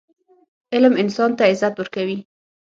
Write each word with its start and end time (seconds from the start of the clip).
علم 0.73 0.93
انسان 1.03 1.31
ته 1.37 1.43
عزت 1.51 1.73
ورکوي. 1.77 2.17